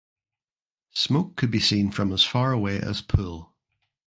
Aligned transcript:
Smoke 0.95 1.35
could 1.35 1.51
be 1.51 1.59
seen 1.59 1.91
from 1.91 2.11
as 2.11 2.23
far 2.23 2.53
away 2.53 2.79
as 2.79 3.03
Poole. 3.03 3.53